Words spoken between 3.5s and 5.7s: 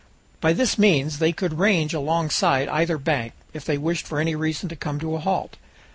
if they wished for any reason to come to a halt.